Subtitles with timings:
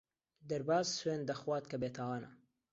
[0.49, 2.29] دەرباز سوێند دەخوات کە بێتاوانە.